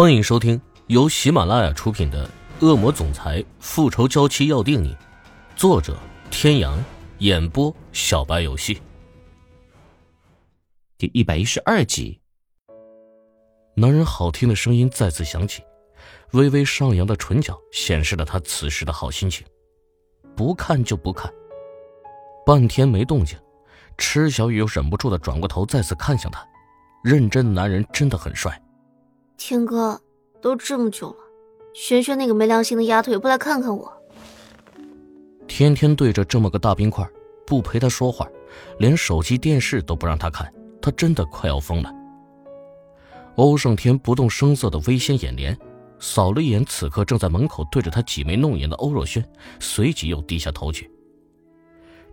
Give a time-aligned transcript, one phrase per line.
[0.00, 2.24] 欢迎收听由喜马拉雅出品的
[2.64, 4.94] 《恶魔总裁复仇娇妻要定你》，
[5.56, 5.98] 作者：
[6.30, 6.78] 天阳，
[7.18, 8.80] 演播：小白游戏。
[10.96, 12.20] 第一百一十二集，
[13.74, 15.64] 男人好听的声音再次响起，
[16.30, 19.44] 微微上扬的唇角显示了他此时的好心情。
[20.36, 21.28] 不看就不看。
[22.46, 23.36] 半天没动静，
[23.96, 26.46] 池小雨又忍不住的转过头，再次看向他。
[27.02, 28.62] 认真的男人真的很帅。
[29.38, 29.98] 天哥，
[30.42, 31.16] 都这么久了，
[31.72, 33.90] 萱萱那个没良心的丫头也不来看看我。
[35.46, 37.08] 天天对着这么个大冰块，
[37.46, 38.28] 不陪他说话，
[38.78, 41.90] 连手机电视都不让他看，他真的快要疯了。
[43.36, 45.56] 欧胜天不动声色的微掀眼帘，
[46.00, 49.24] 扫了一眼此刻正在门口对着他挤眉弄眼的欧若轩，
[49.60, 50.90] 随即又低下头去。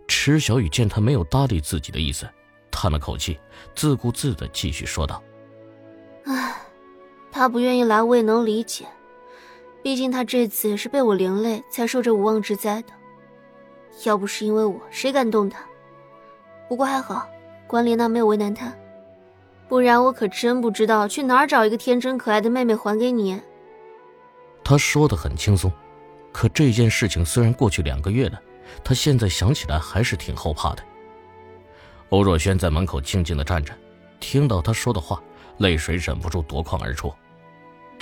[0.06, 2.24] 池小雨见他没有搭理自己的意思，
[2.70, 3.36] 叹了口气，
[3.74, 5.20] 自顾自的继续说道
[6.26, 6.62] ：“唉。”
[7.36, 8.86] 他不愿意来，我也能理解。
[9.82, 12.88] 毕竟他这次是被我连累，才受这无妄之灾的。
[14.04, 15.60] 要不是因为我，谁敢动他？
[16.66, 17.28] 不过还好，
[17.66, 18.72] 关莲娜没有为难他，
[19.68, 23.38] 不然我可真不知道去哪儿找一个天真可爱的妹妹还给你。
[24.64, 25.70] 他说的很轻松，
[26.32, 28.40] 可这件事情虽然过去两个月了，
[28.82, 30.82] 他现在想起来还是挺后怕的。
[32.08, 33.74] 欧若轩在门口静静的站着，
[34.20, 35.22] 听到他说的话，
[35.58, 37.12] 泪水忍不住夺眶而出。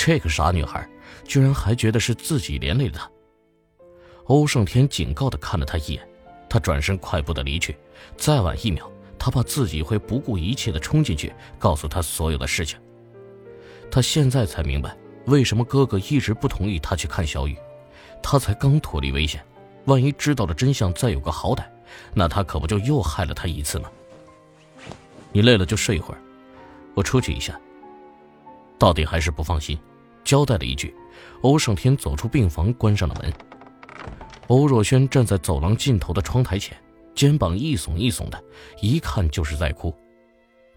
[0.06, 0.86] 这个傻女孩，
[1.24, 3.10] 居然还觉得是自己连累了她。
[4.24, 6.08] 欧胜天警告的看了她一眼，
[6.46, 7.74] 他转身快步的离去。
[8.14, 8.86] 再晚一秒，
[9.18, 12.78] 他怕自己会不顾一切的冲进去，告诉他所有的事情。
[13.90, 17.56] 他现在才明白，为什么哥哥一直不同意他去看小雨。
[18.22, 19.42] 他才刚脱离危险，
[19.86, 21.64] 万一知道了真相，再有个好歹，
[22.12, 23.90] 那他可不就又害了他一次吗？
[25.32, 26.20] 你累了就睡一会儿，
[26.94, 27.58] 我出去一下。
[28.78, 29.78] 到底还是不放心，
[30.24, 30.94] 交代了一句。
[31.42, 33.32] 欧胜天走出病房，关上了门。
[34.48, 36.76] 欧若轩站在走廊尽头的窗台前，
[37.14, 38.42] 肩膀一耸一耸的，
[38.80, 39.94] 一看就是在哭。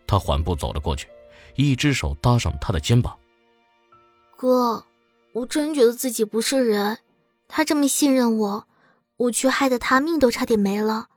[0.05, 1.07] 他缓步走了过去，
[1.55, 3.17] 一只手搭上他的肩膀
[4.37, 4.85] ：“哥，
[5.33, 6.99] 我真觉得自己不是人。
[7.47, 8.67] 他这么信任我，
[9.15, 11.07] 我却害得他命都差点没了。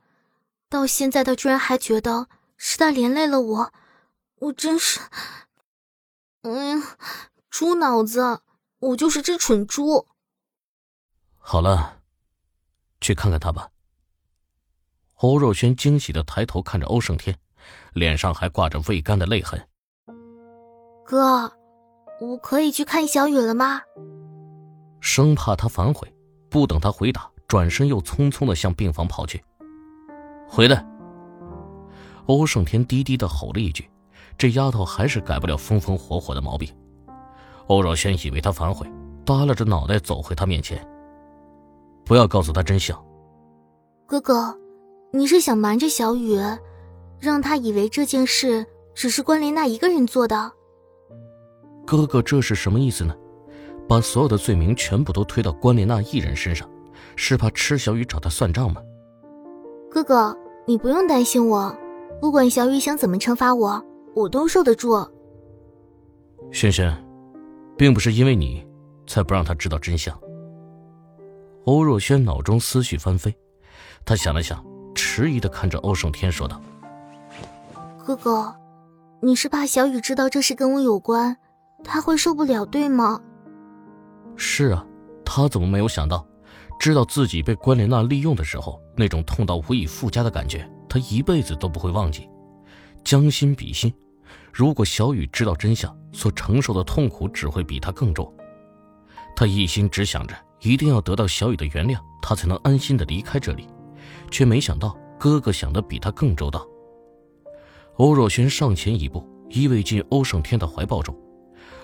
[0.69, 2.27] 到现在，他居然还觉得
[2.57, 3.73] 是他连累了我，
[4.39, 4.99] 我真是……”
[6.43, 6.97] 哎呀，
[7.51, 8.41] 猪脑子，
[8.79, 10.07] 我就是只蠢猪。
[11.37, 11.99] 好了，
[13.01, 13.69] 去看看他吧。
[15.15, 17.37] 欧若轩惊喜的抬头看着欧胜天，
[17.93, 19.67] 脸上还挂着未干的泪痕。
[21.05, 21.51] 哥，
[22.21, 23.81] 我可以去看小雨了吗？
[25.01, 26.11] 生怕他反悔，
[26.49, 29.43] 不等他回答，转身又匆匆的向病房跑去。
[30.47, 30.87] 回来！
[32.27, 33.91] 欧胜天低低的吼了一句。
[34.37, 36.73] 这丫头还是改不了风风火火的毛病。
[37.71, 38.85] 欧若轩以为他反悔，
[39.23, 40.85] 耷拉着脑袋走回他面前。
[42.03, 43.01] 不要告诉他真相。
[44.05, 44.53] 哥哥，
[45.13, 46.37] 你是想瞒着小雨，
[47.17, 50.51] 让他以为这件事只是关莲娜一个人做的？
[51.87, 53.15] 哥哥，这是什么意思呢？
[53.87, 56.69] 把所有的罪名全部都推到关莲娜一人身上，
[57.15, 58.81] 是怕吃小雨找他算账吗？
[59.89, 61.73] 哥哥，你不用担心我，
[62.19, 63.81] 不管小雨想怎么惩罚我。
[64.13, 65.07] 我都受得住，
[66.51, 66.93] 轩轩，
[67.81, 68.63] 并不是因为你，
[69.07, 70.15] 才不让他知道真相。
[71.65, 73.35] 欧若轩脑中思绪翻飞，
[74.05, 76.61] 他想了想，迟疑的看着欧胜天说道
[78.05, 78.55] ：“哥哥，
[79.19, 81.35] 你是怕小雨知道这事跟我有关，
[81.83, 83.19] 他会受不了，对吗？”
[84.37, 84.85] 是啊，
[85.25, 86.23] 他怎么没有想到，
[86.77, 92.29] 知道自己被关莲娜利用的时候，那种痛到无以复加的感觉，他一辈子都不会忘记。
[93.03, 93.91] 将心比心，
[94.53, 98.31] 如果小雨知道真相，所承受的痛苦只会比他更重。
[99.35, 103.67] 他一心只想着一定要得到小雨的原谅，他才能安心的离开这里，
[104.29, 106.67] 却没想到哥哥想的比他更周到。
[107.95, 111.15] 欧若轩上前一步，依偎进欧胜天的怀抱中，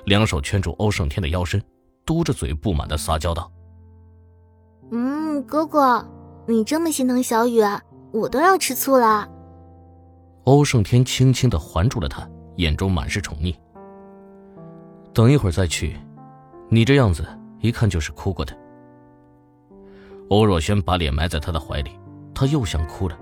[0.06, 1.62] 两手圈住欧胜天的腰身，
[2.06, 3.51] 嘟着嘴不满的撒娇道
[4.92, 6.06] ：“嗯，哥哥，
[6.47, 7.62] 你这么心疼小雨，
[8.12, 9.30] 我都要吃醋了。”
[10.45, 12.27] 欧胜天轻轻的环住了他，
[12.57, 13.56] 眼中满是宠溺。
[15.13, 15.98] 等一会儿再去，
[16.69, 17.25] 你这样子
[17.59, 18.56] 一看就是哭过的。
[20.30, 21.92] 欧若轩把脸埋在他的怀里，
[22.36, 23.18] 他又想哭了，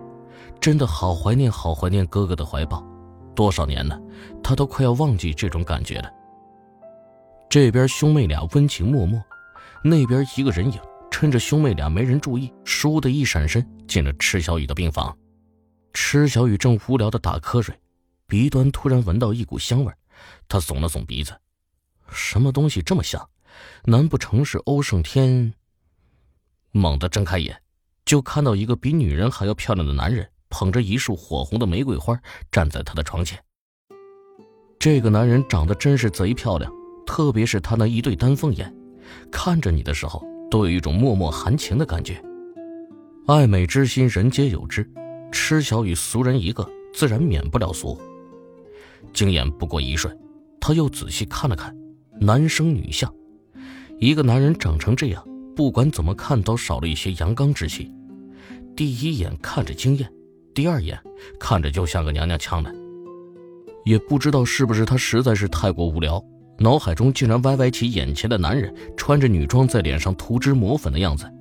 [0.60, 2.84] 真的好怀念，好怀念哥哥的怀抱。
[3.36, 4.02] 多少年了，
[4.42, 6.12] 他都快要忘记这种感觉了。
[7.50, 9.24] 这边兄妹俩温情脉脉，
[9.84, 10.80] 那边一个人影
[11.12, 15.16] 趁着兄妹俩没人注意，倏地一闪身进了池小雨的病房。
[15.94, 17.74] 池小雨正无聊的打瞌睡，
[18.28, 19.94] 鼻端突然闻到一股香味
[20.48, 21.34] 他耸了耸鼻子，
[22.10, 23.30] 什么东西这么香？
[23.84, 25.54] 难不成是欧胜天？
[26.72, 27.62] 猛地睁开眼，
[28.04, 32.20] 就看到一个比女人还要漂亮的男人，捧着一束火红的玫瑰花，
[32.52, 33.40] 站在他的床前。
[34.80, 36.72] 这个男人长得真是贼漂亮，
[37.06, 38.76] 特别是他那一对丹凤眼，
[39.32, 42.22] 看着你的时候都有一种脉脉含情的感觉。
[43.28, 44.88] 爱美之心，人皆有之，
[45.32, 48.00] 痴小与俗人一个，自然免不了俗。
[49.14, 50.18] 惊眼不过一瞬，
[50.60, 51.76] 他又仔细看了看，
[52.20, 53.14] 男生女相，
[54.00, 55.24] 一个男人长成这样，
[55.56, 57.92] 不管怎么看都少了一些阳刚之气。
[58.76, 60.12] 第一眼看着惊艳，
[60.54, 61.00] 第二眼
[61.40, 62.74] 看着就像个娘娘腔的。
[63.86, 66.24] 也不知道是不是他实在是太过无聊，
[66.60, 71.32] 脑海中竟然歪歪起眼前的男人穿着女装在脸上涂脂抹粉的样子。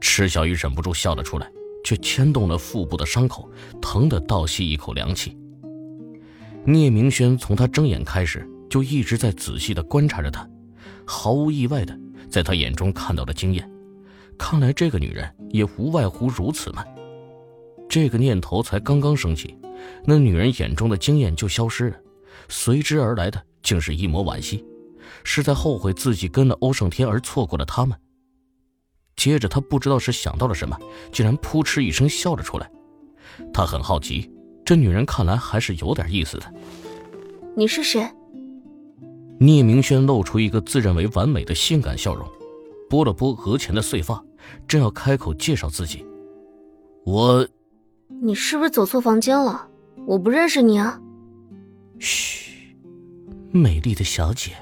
[0.00, 1.46] 池小雨忍不住笑了出来，
[1.84, 3.48] 却牵动了腹部的伤口，
[3.82, 5.36] 疼得倒吸一口凉气。
[6.72, 10.48] 聂明轩从他睁眼开始就一直在仔细的观察着他，
[11.04, 11.98] 毫无意外的
[12.30, 13.68] 在他眼中看到了惊艳。
[14.38, 16.84] 看来这个女人也无外乎如此嘛。
[17.88, 19.56] 这个念头才刚刚升起。
[20.04, 21.96] 那女人眼中的惊艳就消失了，
[22.48, 24.64] 随之而来的竟是一抹惋惜，
[25.24, 27.98] 是在后悔自己跟了欧胜天而错过了他们。
[29.16, 30.78] 接着，他不知道是想到了什么，
[31.10, 32.70] 竟然扑哧一声笑了出来。
[33.52, 34.30] 他很好奇，
[34.70, 36.54] 这女人看来还是有点意思的。
[37.56, 38.08] 你是谁？
[39.40, 42.24] 聂明轩露出一个自认为完美的性感笑容，
[42.88, 44.24] 拨了拨额前的碎发，
[44.68, 46.06] 正要开口介绍自己。
[47.04, 47.44] 我，
[48.22, 49.68] 你是不是走错房间了？
[50.06, 51.00] 我不认识你啊！
[51.98, 52.76] 嘘，
[53.50, 54.52] 美丽的小姐。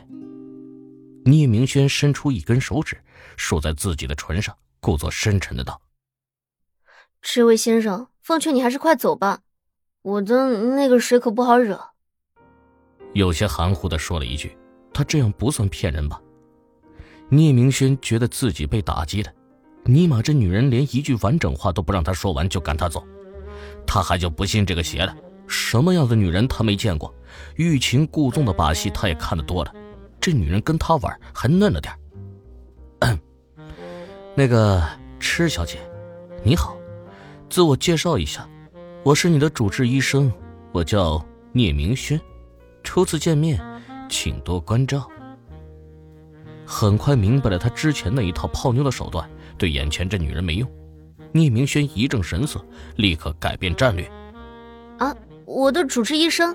[1.26, 2.96] 聂明轩伸出一根手指，
[3.36, 5.78] 竖在自己的唇上，故作深沉的道
[7.20, 9.40] ：“这位先生，奉劝你还是快走吧，
[10.02, 11.78] 我的那个谁可不好惹。”
[13.14, 14.56] 有些含糊的说了一句
[14.92, 16.20] ：“他这样不算骗人吧？”
[17.30, 19.30] 聂明轩觉得自己被打击了，
[19.84, 23.04] 尼玛，这女人连一句完整话都不让他说完就赶他走，
[23.86, 25.14] 他还就不信这个邪了。
[25.46, 27.14] 什么样的女人他没见过，
[27.56, 29.74] 欲擒故纵的把戏他也看得多了。
[30.20, 31.94] 这女人跟他玩还嫩了点
[34.34, 34.82] 那个
[35.18, 35.78] 痴小姐，
[36.42, 36.76] 你好，
[37.48, 38.48] 自我介绍一下，
[39.08, 40.30] 我是你的主治医生，
[40.70, 42.20] 我叫聂明轩，
[42.82, 43.58] 初次见面，
[44.06, 45.08] 请多关照。
[46.66, 49.26] 很快明白了他之前那一套泡妞的手段
[49.56, 50.70] 对眼前这女人没用，
[51.32, 52.62] 聂明轩一正神色，
[52.96, 54.06] 立刻改变战略。
[54.98, 55.16] 啊。
[55.46, 56.54] 我的主治医生，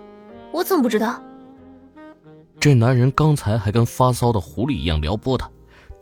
[0.52, 1.20] 我怎么不知道？
[2.60, 5.50] 这男人刚才还跟发骚的狐狸一样撩拨他，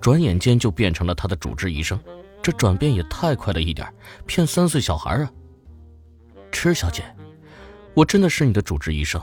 [0.01, 1.97] 转眼间就变成了他的主治医生，
[2.43, 3.87] 这转变也太快了一点，
[4.25, 5.31] 骗三岁小孩啊！
[6.61, 7.03] 池小姐，
[7.95, 9.19] 我真的是你的主治医生，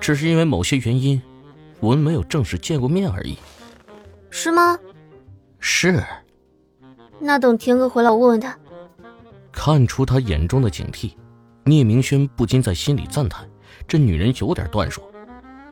[0.00, 1.20] 只是因为某些原因，
[1.78, 3.36] 我们没有正式见过面而已。
[4.30, 4.78] 是吗？
[5.58, 6.02] 是。
[7.18, 8.58] 那等天哥回来，我问问他。
[9.52, 11.12] 看出他眼中的警惕。
[11.64, 13.46] 聂明轩不禁在心里赞叹
[13.86, 15.02] ：“这女人有点段数，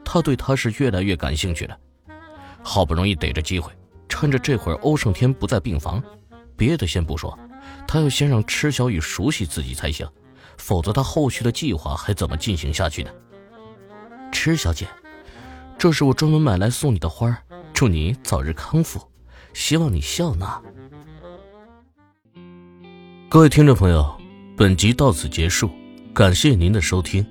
[0.05, 1.79] 他对她是越来越感兴趣了。
[2.63, 3.73] 好不容易逮着机会，
[4.11, 6.03] 趁着这会儿欧胜天不在病房，
[6.55, 7.37] 别的先不说，
[7.87, 10.07] 他要先让池小雨熟悉自己才行，
[10.59, 13.11] 否则他后续的计划还怎么进行下去呢？”
[14.31, 14.87] 池小姐，
[15.79, 17.37] 这是我专门买来送你的花，
[17.73, 19.01] 祝你早日康复，
[19.55, 20.61] 希望你笑纳。
[23.31, 24.21] 各位听众朋友，
[24.57, 25.71] 本集到此结束。
[26.15, 27.25] 感谢您的收听。